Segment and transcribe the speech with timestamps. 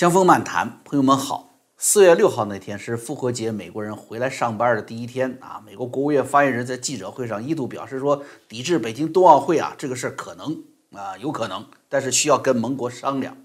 [0.00, 1.50] 江峰漫谈，朋友们好。
[1.76, 5.62] 四月六号那天是复活节，美国人回来上班的第一天啊。
[5.66, 13.36] 美国国务院发言人在记者会上一度表示说，抵制北京冬奥会啊，这个事儿可能啊有可能，但是需要跟盟国商量。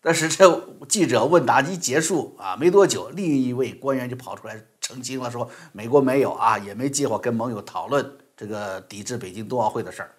[0.00, 10.12] 但是这记者问答一结束啊，没多久，另一位官员就跑出来澄清了，说美国没有啊，也没计划跟盟友讨论这个抵制北京冬奥会的事儿。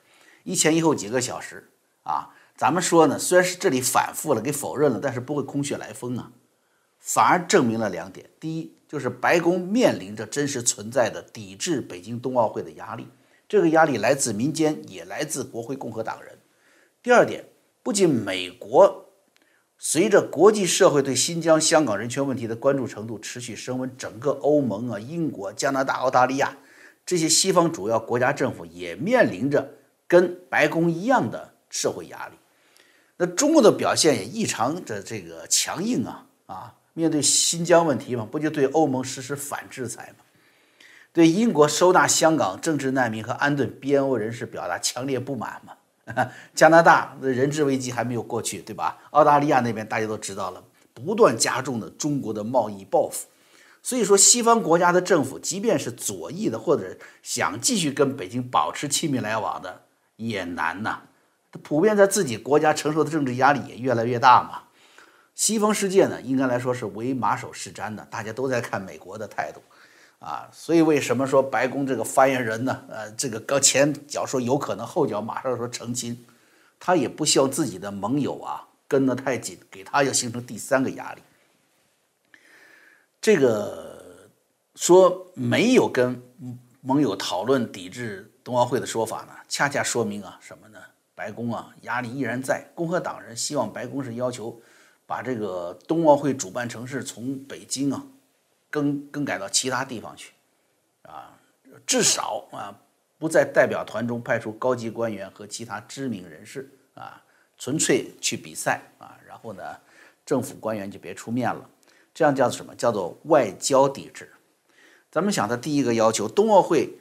[0.44, 1.70] 一前一后几个小时
[2.04, 2.32] 啊。
[2.58, 6.32] 咱们说呢，虽然是这里反复了，给否认了，但是不会空穴来风啊，
[7.00, 13.08] 反而证明了两点：第一，就是白宫面临着真实存在的抵制北京冬奥会的压力，
[13.50, 16.36] 这个压力来自民间，也来自国会共和党人；
[17.04, 17.46] 第二点，
[17.84, 19.10] 不仅美国
[19.78, 26.58] 随着国际社会对新疆、香港人权问题的关注程度持续升温，整个欧盟啊、英国、加拿大、澳大利亚
[27.06, 29.74] 这些西方主要国家政府也面临着
[30.08, 32.36] 跟白宫一样的社会压力。
[33.18, 36.74] 那中国的表现也异常的这个强硬啊啊！
[36.94, 40.24] 面对新疆问题嘛，不就对欧盟实施反制裁吗？
[41.14, 45.74] 对英国收纳香港政治难民和安顿 BNO 人士表达强烈不满嘛？
[46.54, 48.98] 加拿大的人质危机还没有过去，对吧？
[49.12, 53.28] 澳大利亚那边大家都知道了，不断加重的中国的贸易报复。
[53.82, 59.84] 所以说，西方国家的政府，即便是左翼的，或者想继续跟北京保持亲密来往的，
[60.18, 61.02] 也难呐。
[61.64, 64.64] 普遍在自己国家承受的政治压力也越来越大嘛。
[65.36, 69.62] 西方世界呢，应该来说是唯马首是瞻的，大家都在看美国的态度
[70.20, 70.50] 啊。
[70.54, 72.84] 所以为什么说白宫这个发言人呢？
[72.90, 76.26] 呃，这个刚前脚说有可能，后脚马上说澄清，
[76.80, 81.22] 他也不希望自己的盟友啊跟得太紧，给他要形成第三个压力。
[83.20, 84.30] 这个
[84.76, 86.22] 说没有跟
[86.80, 90.80] 盟友讨论抵制冬奥会的说法呢，恰恰说明啊什么呢？
[91.16, 92.64] 白宫啊，压力依然在。
[92.76, 94.62] 共和党人希望白宫是要求
[95.08, 98.06] 把这个冬奥会主办城市从北京啊
[98.70, 100.34] 更更改到其他地方去，
[101.04, 101.40] 啊，
[101.88, 102.78] 至少啊
[103.18, 107.24] 不在代表团中派出高级官员和其他知名人士啊，
[107.58, 109.64] 纯粹去比赛啊，然后呢，
[110.26, 111.70] 政府官员就别出面了。
[112.14, 112.76] 这样叫做什么？
[112.76, 114.32] 叫做外交抵制。
[115.12, 116.98] 咱们想，他第一个要求，冬奥会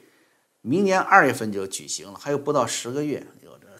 [0.61, 3.25] 明年二月份就举行了，还有不到十个月。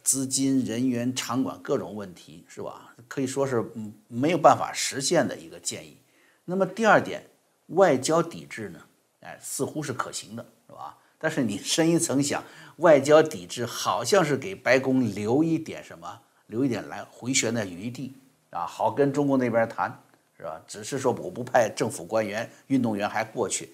[0.06, 2.96] 资金、人员、场馆各种问题是吧？
[3.08, 5.98] 可以说是嗯没有办法实现的一个建议。
[6.46, 7.28] 那么第二点，
[7.70, 8.80] 外交抵制呢？
[9.22, 10.96] 哎，似乎是可行的，是吧？
[11.18, 12.44] 但是你深一层想，
[12.78, 18.14] 外交抵制好像是给白宫留一点什么，留一点来回旋的余地
[18.52, 20.00] 啊，好跟中国那边谈，
[20.38, 20.62] 是吧？
[20.68, 23.74] 只是说我不派政府官员、运动员还过去，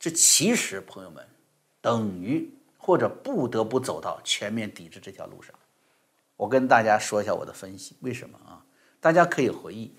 [0.00, 1.22] 这其实朋友们
[1.82, 5.54] 等于或者不得不走到全面抵制这条路上。
[6.36, 8.64] 我跟大家说一下我的分析，为什么啊？
[9.00, 9.94] 大家可以回忆，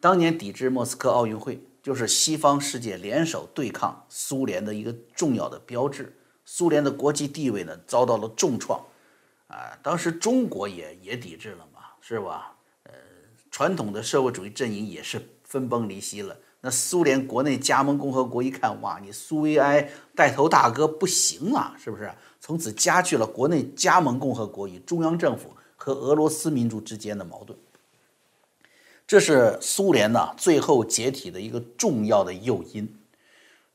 [0.00, 6.14] 当年抵制莫斯科奥运会，就是西方世界联手对抗苏联的一个重要的标志。
[6.44, 8.80] 苏联的国际地位呢遭到了重创，
[9.48, 12.56] 啊，当时中国也也抵制了嘛，是吧？
[12.84, 12.92] 呃，
[13.50, 16.36] 传统的社会主义阵营也是分崩离析了。
[16.60, 22.10] 那苏联国内加盟共和国一看，哇，你苏维埃带头大哥不行啊，是不是？
[22.40, 25.54] 从此加剧了国内加盟共和国与中央政府。
[25.80, 27.56] 和俄罗斯民族之间的矛盾，
[29.06, 32.98] 这是苏联呢最后解体的一个重要的诱因。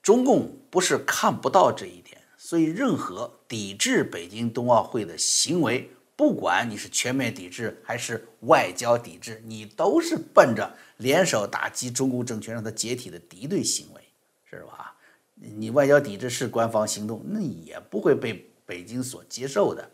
[0.02, 14.02] 中共不是看不到这一点，所以任何抵制北京冬奥会的行为，不管你是全面抵制还是外交抵制，你都是奔着联手打击中共政权让它解体的敌对行为，
[14.48, 14.94] 是吧？
[15.36, 19.90] 你外交抵制是官方行动，那也不会被北京所接受的。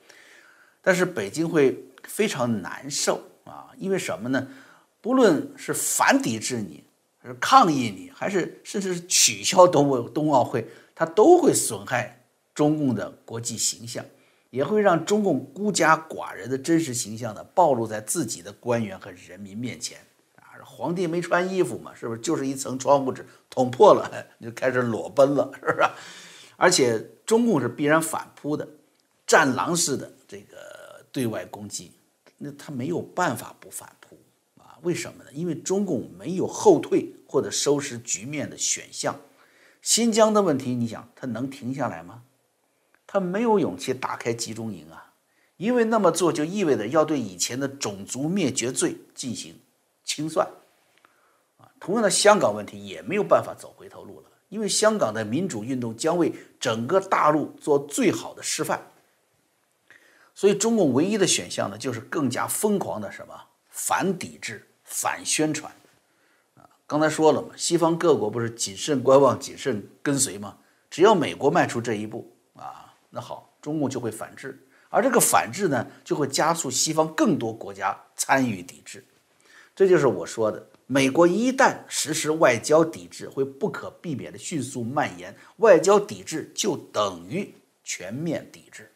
[0.82, 1.86] 但是北京会。
[2.04, 3.70] 非常难受啊！
[3.78, 4.48] 因为什么呢？
[5.02, 6.84] 不论是反抵制你，
[7.22, 14.04] 还是抗议你，还是甚至是取消冬冬奥会，它都会损害中共的国际形象，
[14.50, 20.00] 也会让中共孤家寡人的真实形象呢暴露在自己的官员和人民面前
[20.36, 20.60] 啊！
[20.66, 25.90] 皇帝没穿衣服嘛，是不是就是一层窗户纸捅破了 就开始裸奔了，是不是？
[26.58, 28.68] 而且中共是必然反扑的，
[29.26, 30.58] 战狼式的这个
[31.12, 31.92] 对外攻击。
[32.38, 34.18] 那他没有办法不反扑
[34.62, 34.78] 啊？
[34.82, 35.30] 为什么呢？
[35.34, 39.20] 因为中共没有后退或者收拾局面的选项。
[39.82, 42.24] 新疆的问题，你想他能停下来吗？
[43.06, 45.14] 他没有勇气打开集中营啊，
[45.58, 49.60] 因为那么做就意味着要对以前的种族灭绝罪进行
[50.04, 50.48] 清算
[51.58, 51.68] 啊。
[51.80, 58.80] 同样的，香港问题也没有办法走回头路了，因为香港的民主运动将为整个大陆做最好的示范。
[60.40, 63.34] 所以，中共唯一的选项呢，就是更加疯狂的什么
[63.72, 65.70] 反抵制、反宣传，
[66.56, 70.56] 啊刚才说了嘛，西方各国不是谨慎观望、谨慎跟随吗？
[70.90, 72.26] 只要美国迈出这一步
[72.56, 74.58] 啊，那好，中共就会反制，
[74.88, 79.04] 而这个反制呢，就会加速西方更多国家参与抵制。
[79.76, 85.36] 这就是我说的，美国一旦实施外交抵制，会不可避免的迅速蔓延。
[85.58, 87.54] 外交抵制就等于
[87.84, 88.90] 全面抵制，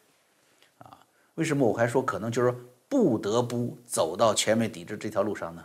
[1.34, 2.54] 为什么我还说可能就是
[2.88, 5.64] 不得不走到全面抵制这条路上呢？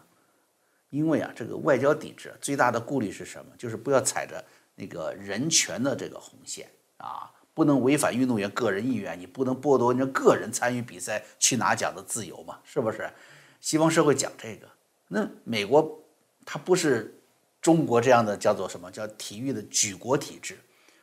[0.89, 3.51] 因为啊，这个外交抵制最大的顾虑是什么？
[3.57, 4.43] 就是不要踩着
[4.73, 6.67] 那个人权的这个红线
[6.97, 13.07] 啊，不能违反运动员个人意愿，你不能剥夺人家个人参与比赛去拿奖的自由嘛，是不是？
[13.61, 14.67] 西方社会讲这个。
[15.07, 16.01] 那美国，
[16.45, 17.21] 它不是
[17.61, 20.57] 中国这样的叫做什么叫体育的举国体制，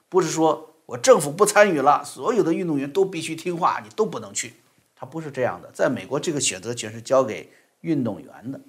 [0.09, 4.55] 不是说我政府不参与了，所有的运动员都必须听话，你都不能去，
[4.95, 5.71] 他不是这样的。
[5.73, 7.51] 在美国，这个选择权是交给
[7.83, 8.61] 运动员的，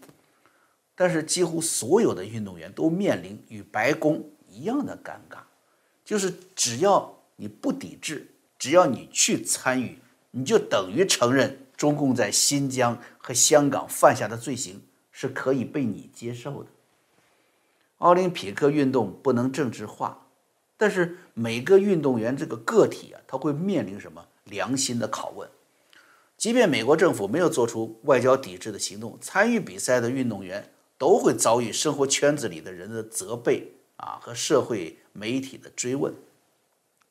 [0.95, 5.39] 但是几乎所有的运动员都面临与白宫一样的尴尬，
[6.03, 8.27] 就是只要你不抵制，
[8.59, 9.97] 只要你去参与，
[10.31, 14.81] 你就等于承认中共在新疆和香港犯下的罪行。
[15.19, 16.69] 是可以被你接受的。
[17.97, 20.26] 奥林匹克运动不能政治化，
[20.77, 25.49] 但是每个运动员这个个体啊，他会面临什么良心的拷问？
[26.37, 36.13] 即便美国政府没有做出外交抵制的行动，参与比赛的运动员都会遭遇生活圈子里的人的责备啊和社会媒体的追问。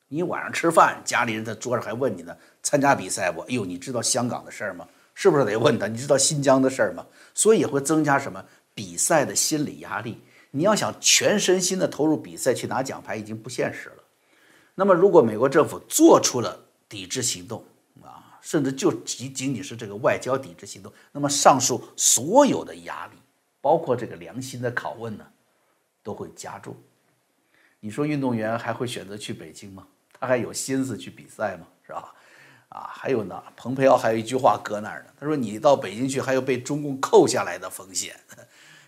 [0.07, 3.41] 你晚上吃饭，家里人在桌上还问你呢：参加比赛不？
[3.41, 4.87] 哎呦，你知道香港的事儿吗？
[5.13, 5.87] 是不是得问他？
[5.87, 7.05] 你知道新疆的事儿吗？
[7.33, 10.21] 所以也会增加什么比赛的心理压力？
[10.57, 14.03] 你要想全身心的投入比赛去拿奖牌，已经不现实了。
[14.73, 16.59] 那么，如果美国政府做出了
[16.89, 17.63] 抵制行动
[18.01, 23.17] 啊，甚至就仅仅仅是这个外交抵制行动，那么上述所有的压力，
[23.61, 25.23] 包括这个良心的拷问呢，
[26.01, 26.75] 都会加重。
[27.79, 29.85] 你说运动员还会选择去北京吗？
[30.19, 31.67] 他还有心思去比赛吗？
[31.85, 32.15] 是吧？
[32.69, 35.13] 啊，还有呢，蓬佩奥还有一句话搁那儿呢。
[35.19, 38.15] 他说：“你到北京去，还有被中共扣下来的风险。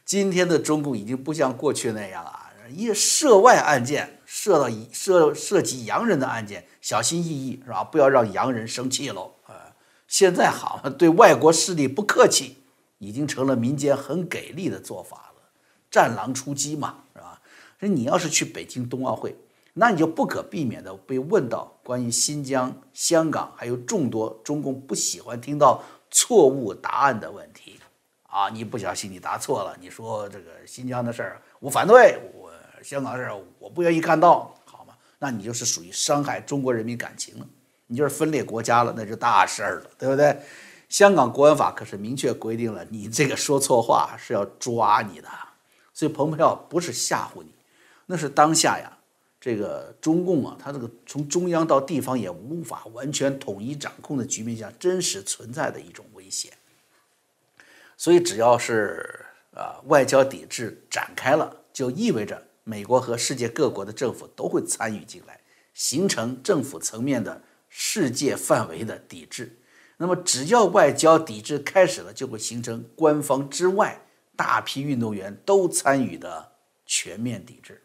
[0.09, 7.83] 今天的中共已经不像过去那样啊，一涉外案件，涉到涉涉及洋人的案件，小心翼翼是吧？
[7.83, 9.33] 不要让洋人生气喽。
[9.45, 9.69] 啊，
[10.07, 12.57] 现在好，对外国势力不客气，
[12.97, 15.44] 已经成了民间很给力的做法了。
[15.91, 17.39] 战狼出击嘛，是吧？
[17.79, 19.38] 说你要是去北京冬奥会。”
[19.75, 27.78] 那你就不可避免地被问到关于新疆、香港，还有众多中共不喜欢听到错误答案的问题，
[28.29, 32.51] 啊，你不小心你答错了，你说这个新疆的事儿我反对，我
[32.83, 34.93] 香港的事儿我不愿意看到，好吗？
[35.17, 37.47] 那你就是属于伤害中国人民感情了，
[37.87, 40.39] 你就是分裂国家了，那就大事儿了，对不对？
[40.87, 45.27] 香港国安法可是明确规定了，你这个说错话是要抓你的，
[45.93, 47.51] 所以蓬佩奥不是吓唬你，
[48.05, 48.91] 那是当下呀。
[49.41, 56.51] 这个中共啊，它这个从中央到地方也无法完全统一掌控的局面下，真实存在的一种危险。
[57.99, 65.37] 所以，只要是啊外交抵制展开了，就意味着美国和世界各国的政府都会参与进来，
[65.73, 69.59] 形成政府层面的世界范围的抵制。
[69.97, 74.01] 那么，只要外交抵制开始了，就会形成官方之外
[74.37, 76.53] 大批运动员都参与的
[76.85, 77.83] 全面抵制。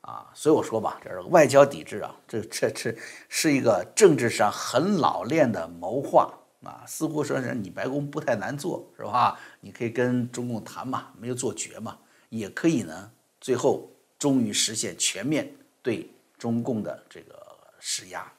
[0.00, 2.92] 啊，所以我说吧，这是外交抵制啊，这这这
[3.28, 6.28] 是一个政治上很老练的谋划
[6.64, 9.38] 啊，似乎说是你白宫不太难做，是吧？
[9.60, 15.52] 你可以跟中共谈嘛，没有做绝嘛，也可以呢，最后终于实现全面
[15.82, 17.34] 对中共的这个
[17.78, 18.32] 施压。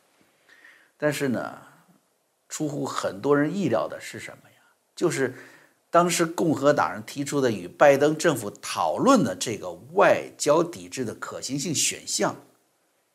[0.98, 1.58] 但是呢，
[2.48, 4.56] 出乎很多人意料的是什么呀？
[4.96, 5.34] 就是。
[5.94, 12.36] 当时共和党人提出的与拜登政府讨论的这个外交抵制的可行性选项，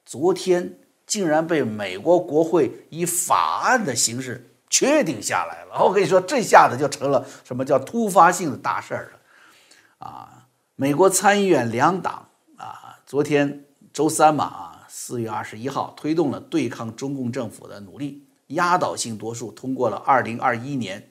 [0.05, 5.85] 昨天竟然被美国国会以法案的形式确定下来了。
[5.85, 10.47] 我跟你说，这下子就成了什么叫突发性的大事儿了啊！
[10.77, 21.11] 美国参议院两党啊，昨天周三嘛啊，四月二十一号推动了对抗中共政府的努力，压倒性多数通过了二零二一年。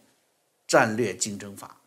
[0.67, 1.77] 战略竞争法，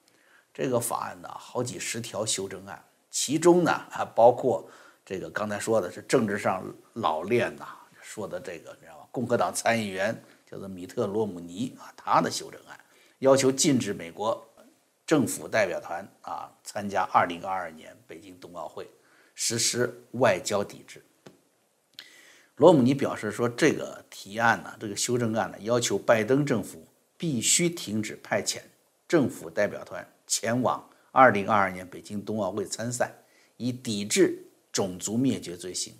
[0.54, 4.66] 这个法案呢，好几十条修正案，其中呢还包括
[5.04, 7.66] 这个刚才说的是政治上老练呐，
[8.00, 9.04] 说的这个你知道吗？
[9.12, 10.18] 共和党参议员
[10.50, 12.78] 叫做米特罗姆尼啊，他的修正案
[13.20, 14.44] 要求禁止美国
[15.06, 18.90] 政府代表团啊参加2022年北京冬奥会，
[19.34, 21.02] 实施外交抵制。
[22.56, 28.60] 罗姆尼表示说，这个提案呢，这个修正案呢，要求拜登政府必须停止派遣。
[29.08, 33.12] 政府代表团前往二零二二年北京冬奥会参赛，
[33.56, 35.94] 以抵制种族灭绝罪行。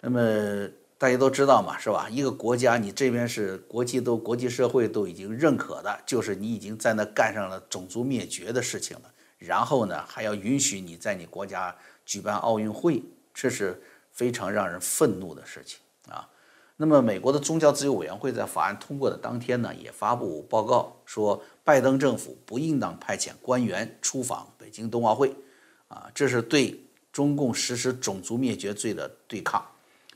[0.00, 2.08] 那么大家都知道嘛，是吧？
[2.10, 9.02] 一个国家，你这边是国际都国际社会都已经认可的，就是你已经在那干上了种族灭绝的事情了。
[9.38, 11.72] 然后呢，还要允许你在你国家
[12.04, 13.00] 举办奥运会，
[13.32, 15.78] 这是非常让人愤怒的事情
[16.10, 16.28] 啊。
[16.76, 25.32] 那么，美国的宗教自由委员会在法案通过的当天呢，也发布报告说，拜登政府不应当派遣官员出访北京冬奥会，
[25.86, 26.80] 啊，这是对
[27.12, 29.64] 中共实施种族灭绝罪的对抗。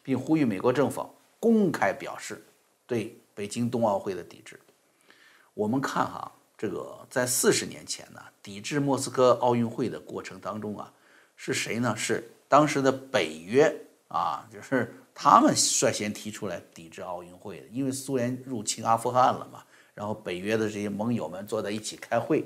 [0.03, 2.45] 并呼吁美国政府公开表示
[2.87, 4.59] 对北京冬奥会的抵制。
[5.55, 10.93] 我们看哈，这个在四十年前呢，抵制莫斯科奥运会的过程当中啊，
[11.37, 11.95] 是谁呢？
[11.97, 13.75] 是当时的北约
[14.09, 17.67] 啊，就是他们率先提出来抵制奥运会的。
[17.67, 22.45] 因为苏联入侵阿富汗了嘛，然后北约的这些盟友们坐在一起开会，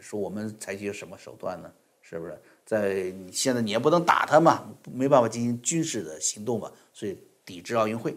[0.00, 1.72] 说我们采取什么手段呢？
[2.02, 2.38] 是不是？
[2.64, 8.16] 在现在你也不能打他嘛，没办法进行军事的行动嘛，所以抵制奥运会。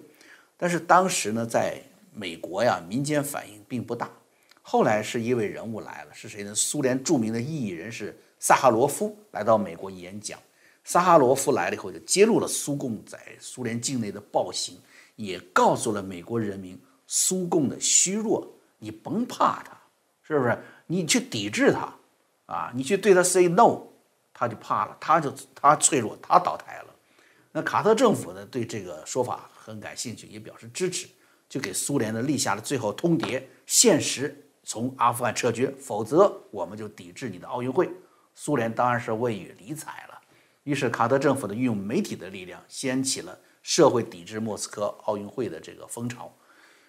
[0.56, 1.82] 但是当时呢，在
[2.14, 4.10] 美国呀，民间反应并不大。
[4.62, 6.56] 后来是一位人物来了，是谁呢？
[6.56, 10.40] 苏联著名的异议人士萨哈罗夫来到美国演讲。
[10.84, 14.78] 萨哈罗夫来了以后，就揭露了苏共在苏联境内的暴行，
[15.16, 18.48] 也告诉了美国人民苏共的虚弱。
[18.80, 19.78] 你甭怕他，
[20.24, 20.58] 是不是？
[20.86, 21.94] 你去抵制他
[22.46, 22.72] 啊！
[22.74, 23.82] 你去对他 say no。
[24.40, 26.94] 他就怕了，他就他脆弱，他倒台了。
[27.52, 31.08] 那卡特政府呢，对这个说法很感兴趣，也表示支持，
[31.50, 37.90] 就给苏联呢立下了最后通牒：限时从阿富汗撤军，否则我们就抵制你的奥运会。
[38.36, 40.22] 苏联当然是未予理睬了。
[40.66, 46.32] 于是卡特政府呢，运用媒体的力量，掀起了社会抵制莫斯科奥运会的这个风潮。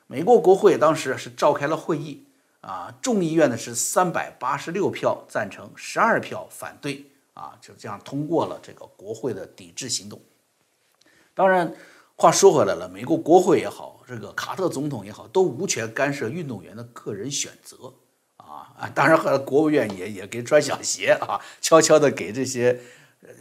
[0.06, 2.26] 美国国会当时是召开了会议，
[2.60, 7.06] 啊，众议院呢是三百八十六票赞成，十二票反对。
[7.38, 10.20] 啊，就这样通过了这个国会的抵制行动。
[11.34, 11.72] 当然，
[12.16, 17.94] 话说回来了，美国国会也好，这个卡特总统也好，都无权干涉运动员的个人选择。
[18.38, 22.80] 啊啊，当然，和国务院也也给穿小鞋啊，悄悄的给这些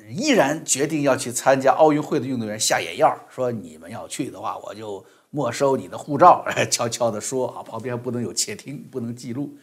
[0.10, 6.46] 依然决定要去参加奥运会的运动员下眼药，说你们要去的话，我就没收你的护照。
[6.70, 9.58] 悄悄的说啊，旁边不能有窃听，不能记录。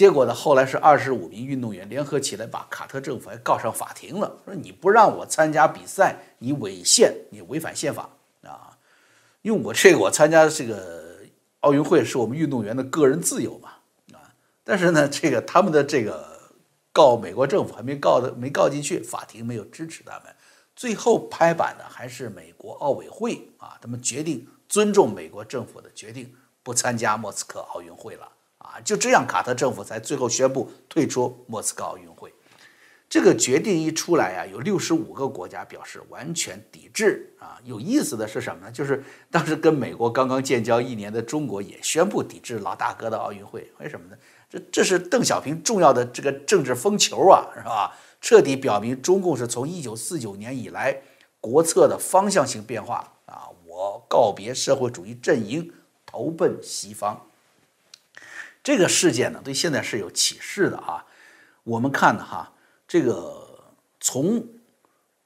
[0.00, 0.34] 结果呢？
[0.34, 4.34] 后来是二十五名运动员联合起来，把卡特政府还告上法庭了。
[4.46, 8.08] 说你不让我参加比赛，你违宪，你违反宪法
[8.42, 8.78] 啊！
[9.42, 11.18] 因为我这个我参加这个
[11.60, 13.72] 奥运会是我们运动员的个人自由嘛
[14.14, 14.32] 啊！
[14.64, 16.54] 但是呢，这个他们的这个
[16.94, 20.34] 告美国政府还没告的没告进去，法庭没有支持他们。
[20.74, 28.26] 最后拍板的还是美国奥委会啊，他们决定尊重美国政府的决定，不参加莫斯科奥运会了。
[28.70, 32.32] 啊，就这样，卡特政府才最后宣布退出莫斯科奥运会。
[33.08, 37.34] 这个决定一出来啊，有六十五个国家表示完全抵制。
[37.40, 38.70] 啊，有意思的是什么呢？
[38.70, 43.68] 就是当时跟美国刚刚建交一年的中国也宣布抵制老大哥的奥运会。
[43.80, 44.16] 为什么呢？
[44.48, 47.96] 这这是邓小平重要的这个政治风球啊，是吧？
[48.20, 51.02] 彻底表明中共是从一九四九年以来
[51.40, 55.72] 国策的方向性变化啊，我告别社会主义阵营，
[56.06, 57.26] 投奔西方。
[58.62, 61.04] 这个事件呢，对现在是有启示的啊。
[61.64, 62.52] 我们看呢，哈，
[62.86, 64.46] 这个从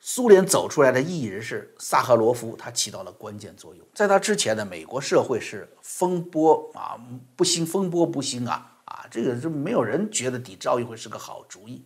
[0.00, 3.86] 苏联走出来的异人士萨赫罗夫，他起到了关键作用。
[3.94, 7.00] 在他之前呢，美国社会是风波啊，
[7.34, 11.84] 不兴风波不兴啊啊，这个是没有人觉得抵制奥运会是个好主意。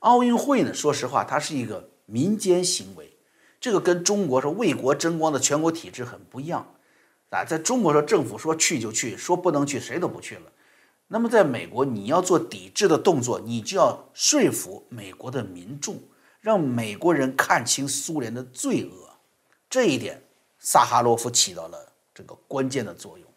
[0.00, 3.16] 奥运会呢，说实话，它是一个民间行为，
[3.60, 6.74] 这个跟中国说为国争光的全国体制很不一样
[7.30, 7.44] 啊。
[7.44, 10.42] 在中国说政府说去就去，说不能去谁都不去了。
[11.08, 16.00] 那么，在美国，你要做抵制的动作，你就要说服美国的民众，
[16.40, 19.10] 让美国人看清苏联的罪恶。
[19.68, 20.22] 这一点，
[20.58, 23.28] 萨哈罗夫起到了这个关键的作用。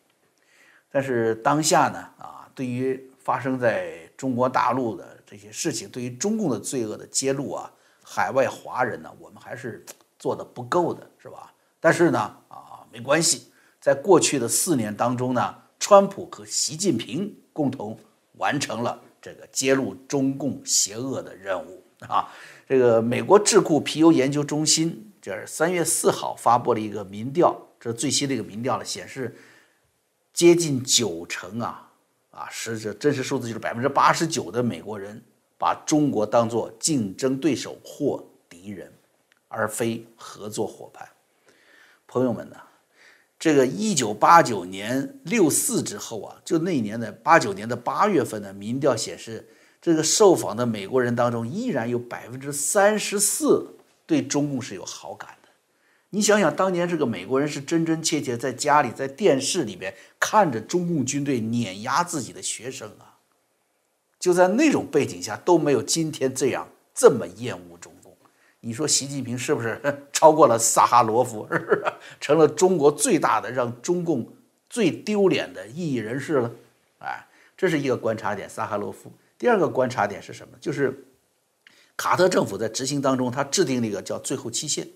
[0.90, 7.70] 但是当下呢，啊，对于发生在中国大陆的这些事情，对于中共的罪恶的揭露啊，
[8.02, 9.86] 海外华人呢，我们还是
[10.18, 11.54] 做的不够的，是吧？
[11.82, 17.36] 但是呢，啊，没关系，在过去的四年当中呢，川普和习近平。
[17.56, 17.98] 共同
[18.34, 22.28] 完成了这个揭露中共邪恶的任务啊！
[22.68, 29.34] 这个美国智库皮尤研究中心这是三月四号发布了一个民调，这最新的一个民调了，显示
[30.34, 31.90] 接近九成啊
[32.32, 35.24] 啊，是这真实数字就是百分之八十九的美国人
[35.58, 38.92] 把中国当作竞争对手或敌人，
[39.48, 41.08] 而非合作伙伴。
[42.06, 42.58] 朋友们呢？
[43.46, 49.48] 这个一九八九年六四之后啊，就那年的八九年的八月份呢，民调显示，
[49.80, 53.76] 这个受访的美国人当中，依然有百分之三十四
[54.08, 55.50] 对中共是有好感的。
[56.10, 63.22] 你想想，当年这个美国人是真真切切在家里、在电视里边看着中共军队碾压自己的学生啊，
[64.20, 67.94] 就在那种背景下都没有今天这样这么厌恶中。
[68.66, 69.80] 你说习近平是不是
[70.12, 71.48] 超过了萨哈罗夫，
[72.20, 74.28] 成了中国最大的让中共
[74.68, 76.52] 最丢脸的异议人士了？
[76.98, 79.12] 哎，这是一个观察点，萨哈罗夫。
[79.38, 80.58] 第二个观察点是什么？
[80.60, 81.06] 就是
[81.96, 84.88] 卡特政府在执行当中，他制定了一个叫最后期限，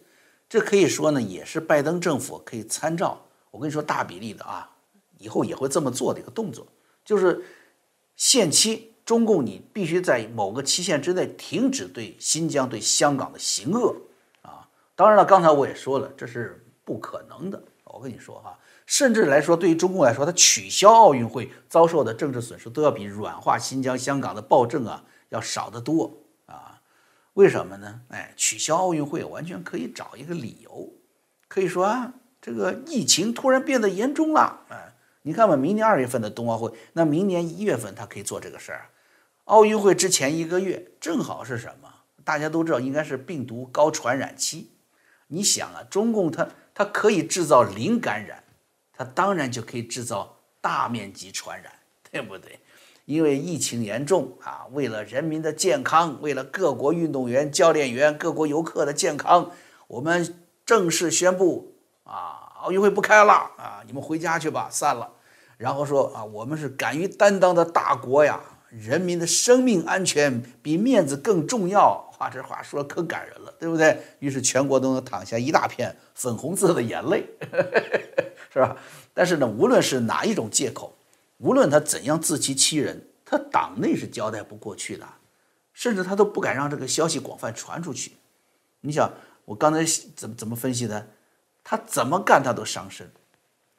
[0.50, 3.24] 这可以说呢，也是拜登政府可以参照。
[3.52, 4.68] 我跟你说，大比例的啊，
[5.20, 6.66] 以后也会这么做的一个动作，
[7.06, 7.44] 就是
[8.16, 13.96] 限期，中共你必须在某个期限之内停止对新疆、对香港的行恶
[14.44, 14.70] 啊。
[14.96, 17.60] 当然了，刚才我也说了，这是不可能的。
[17.86, 18.56] 我跟你说哈。
[18.86, 26.80] 甚至来说，对于中共来说，它取消奥运会遭受的政治损失都要比软化新疆、香港的暴政啊要少得多啊！
[27.34, 28.02] 为什么呢？
[28.10, 30.88] 哎，取消奥运会完全可以找一个理由，
[31.48, 34.62] 可以说啊，这个疫情突然变得严重了。
[34.70, 38.88] 哎，你看吧，明年二月份的冬奥会，那明年一月份他可以做这个事儿。
[39.50, 41.90] 奥运会之前一个月正好是什么？
[42.24, 44.70] 大家都知道，应该是病毒高传染期。
[45.26, 48.44] 你想啊，中共它它可以制造零感染。
[48.94, 51.74] 它当然就可以制造大面积传染，
[52.12, 52.60] 对不对？
[53.06, 59.50] 因为疫情严重啊，为了人民的健康，为了各国运动员、教练员、各国游客的健康，
[59.88, 65.14] 我们正式宣布啊，奥运会不开了啊，你们回家去吧，散了。
[65.58, 68.40] 然后说啊，我们是敢于担当的大国呀，
[68.70, 72.06] 人民的生命安全比面子更重要。
[72.12, 73.98] 话这话说可感人了，对不对？
[74.20, 77.26] 于是全国都能淌下一大片粉红色的眼泪。
[78.52, 78.76] 是吧？
[79.14, 80.98] 但是呢，无论是哪一种借口，
[81.38, 85.08] 无论他怎样自欺欺人，他党内是交代不过去的，
[85.72, 88.14] 甚至他都不敢让这个消息广泛传出去。
[88.82, 89.12] 你想，
[89.46, 89.86] 我刚才
[90.16, 91.08] 怎么怎么分析的？
[91.64, 93.10] 他怎么干他都伤身，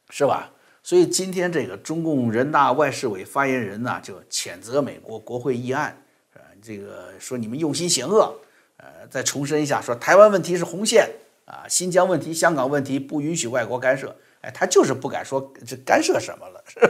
[0.08, 0.52] 是吧？
[0.90, 5.96] 所以今天这个中共人大外事委发言人呢，就谴责美国国会议案，
[6.32, 6.44] 是吧？
[6.60, 8.34] 这个说你们用心险恶，
[8.76, 11.08] 呃，再重申一下，说台湾问题是红线
[11.44, 14.16] 啊，新疆问题、香港问题不允许外国干涉。
[14.40, 16.80] 哎，他就是不敢说这干涉什么了，是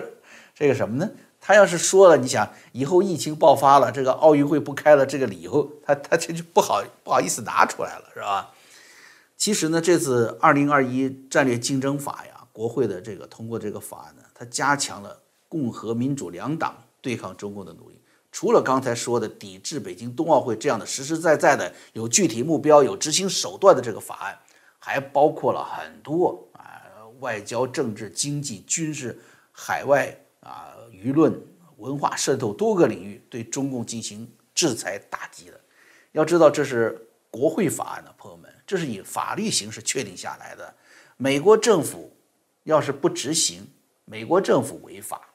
[0.54, 1.10] 这个什么呢？
[1.38, 8.54] 他要是说了，你想以后疫情爆发了，这个奥运会不开了，这个理由他他这就不好不好意思拿出来了，是吧？
[9.36, 15.18] 其实呢，这次二零二一战略竞争法呀，国会的这个通过这个法案呢，它加强了
[15.48, 17.98] 共和民主两党对抗中共的努力。
[18.30, 24.38] 除了刚才说的抵制北京冬奥会这样的实实在在的有具体目标、有执行手段的这个法案，
[24.78, 26.82] 还包括了很多啊。
[27.20, 29.18] 外交、政治、经济、军事、
[29.52, 31.34] 海外啊，舆论、
[31.78, 35.58] 文化渗透多个领域，对中共进行制裁打击的。
[36.12, 40.74] 要知道，这是国会法案的朋友们，这是以法律形式确定下来的。
[41.16, 42.10] 美国政府
[42.64, 43.66] 要是不执行，
[44.04, 45.28] 美国政府违法。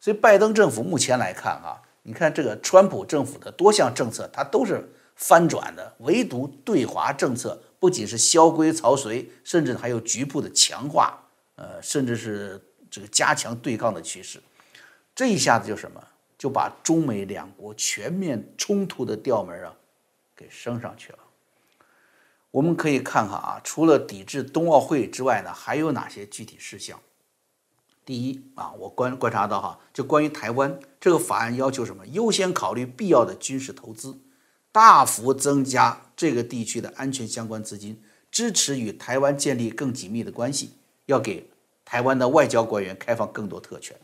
[0.00, 7.62] 所以，拜登政府目前来看啊，你看这个川普政府的多项政策，它都是翻转的，唯独对华政策。
[7.80, 11.22] 不仅是萧规曹随，甚至还有局部的强化，
[11.56, 12.58] 呃，甚至是
[12.90, 14.42] 这个加强对抗的趋势。
[15.14, 16.02] 这一下子就什么，
[16.38, 19.74] 就把中美两国全面冲突的调门啊，
[20.34, 21.18] 给升上去了。
[22.54, 27.00] 我们可以看看啊，除了抵制冬奥会之外呢，还有哪些具体事项？
[28.04, 34.20] 第一啊，我观观察到哈，就关于台湾这个法案要求什么，优先考虑必要的军事投资。
[34.70, 40.74] 大幅增加这个地区的安全相关资金，支持与台湾建立更紧密的关系，
[41.06, 41.50] 要给
[41.84, 43.96] 台湾的外交官员开放更多特权。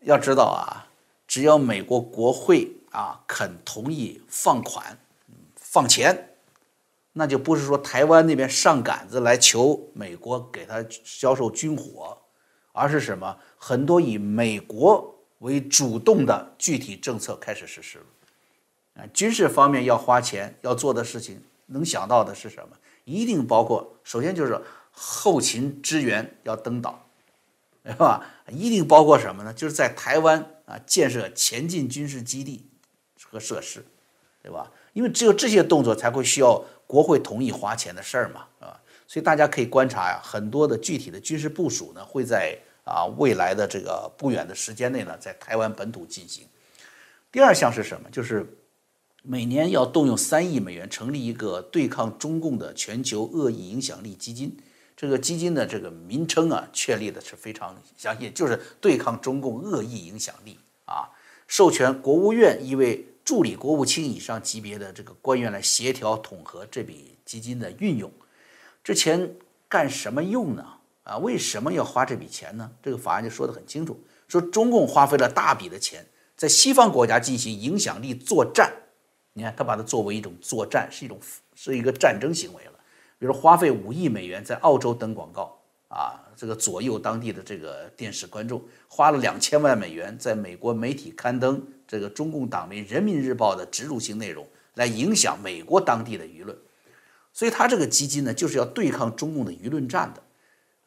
[0.00, 0.88] 要知道啊，
[1.28, 4.98] 只要美国国会啊肯同意放款、
[5.56, 6.33] 放钱，
[7.16, 12.18] 那就不是说台湾那边上杆子来求美国给他销售军火，
[12.72, 13.38] 而是什么？
[13.56, 18.04] 很多以美国为主动的具体政策开始实施了。
[18.96, 22.76] 啊，军事方面要花钱要做的事情，能想到的是什么？
[23.04, 27.06] 一定包括，首先就是后勤支援要登岛，
[27.82, 28.26] 对吧？
[28.50, 29.52] 一定包括什么呢？
[29.52, 32.66] 就是在台湾啊建设前进军事基地
[33.22, 33.84] 和设施，
[34.42, 34.70] 对吧？
[34.92, 38.78] 因为只有这些动作才会需要国会同意花钱的事儿嘛，啊，
[39.08, 46.46] 所以大家可以观察呀，很多的具体的军事部署呢，会在啊未来的这个不远的时间内呢，在台湾本土进行。
[47.32, 48.08] 第二项是什么？
[48.10, 48.46] 就是。
[49.26, 54.54] 每年要动用三亿美元成立一个对抗中共的全球恶意影响力基金。
[54.94, 61.08] 这个基金的这个名称啊，确立的是非常详细，就是对抗中共恶意影响力啊。
[61.48, 68.12] 授权国务院一位助理国务卿以上级别的这个官员来协调统合这笔基金的运用。
[68.82, 69.36] 这钱
[69.68, 70.66] 干什么用呢？
[71.04, 72.70] 啊，为什么要花这笔钱呢？
[72.82, 76.06] 这个法案就说得很清楚，说中共花费了大笔的钱
[76.36, 78.72] 在西方国家进行影响力作战。
[79.32, 81.18] 你看，他把它作为一种作战，是一种
[81.54, 82.72] 是一个战争行为了。
[83.18, 85.58] 比如花费五亿美元在澳洲登广告
[85.94, 96.58] 啊，这个左右当地的这个电视观众；花了两千万美元在美国媒体刊登这个中共党媒《人民日报》的植入性内容，来影响美国当地的舆论。
[97.32, 100.22] 所以，他这个基金呢，就是要对抗中共的舆论战的。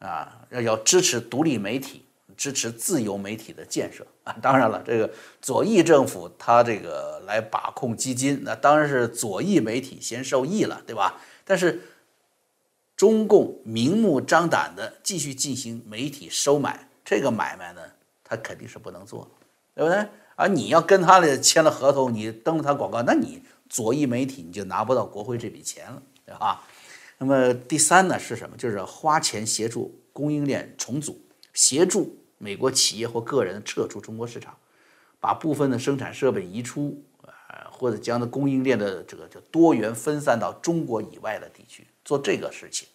[0.06, 2.04] 啊，要要支持独立媒体，
[2.36, 4.32] 支持自由媒体的建设啊！
[4.40, 5.10] 当然了，这个
[5.42, 11.20] 左翼政府他这个来把控基金，那当然是左翼媒体先受益了，对吧？
[11.44, 11.80] 但是
[12.98, 17.80] 中共明目张胆的继续进行媒体收买，这个买卖呢，
[18.24, 19.30] 他肯定是不能做，
[19.72, 20.04] 对不对？
[20.34, 26.64] 而你要跟他的签了合同，你登了他广告，那你左翼媒体你就拿不到国会这笔钱了，对吧？
[27.18, 28.56] 那么第三呢是什么？
[28.56, 31.20] 就是花钱协助供应链重组，
[31.54, 34.56] 协助美国企业或个人撤出中国市场，
[35.20, 42.88] 把部分的生产设备移出，呃，或者将的供应链的这个叫多元分散到中国以外的地区做这个事情。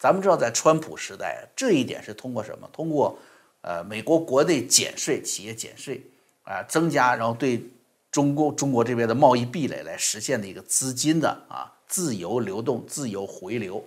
[0.00, 2.68] 咱们知道，在川普时代，这一点是通过什么？
[2.72, 3.16] 通过
[3.60, 6.02] 呃美国国内减税，企业减税
[6.42, 7.64] 啊，增加，然后对
[8.10, 11.72] 中国中国这边的贸易壁垒来实现的一个资金的啊。
[11.86, 13.82] 自由流动、自由回流。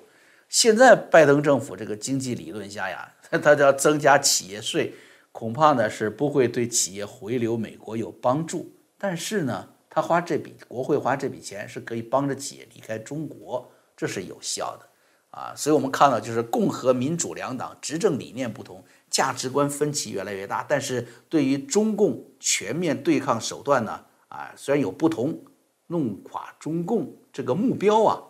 [0.49, 4.95] 现在拜登政府这个经济理论下呀， 他要增加企业税，
[5.31, 8.71] 恐怕呢是不会对企业回流美国有帮助。
[8.97, 13.69] 但是呢，他花这笔国会花这笔钱是可以帮着企业离开中国，
[14.01, 14.89] 这是有效的
[15.29, 15.53] 啊。
[15.55, 25.43] 所以我们看到，就是共和、民主两党执政理念不同，价值观分歧越来越大，但是对于中共全面对抗手段呢，啊，虽然有不同。
[25.87, 28.23] 弄垮中共这个目标啊，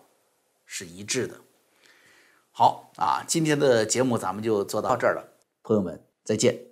[0.66, 1.36] 是一致的。
[2.52, 6.71] 好啊，今天的节目咱们就做到这儿了，朋友们再见。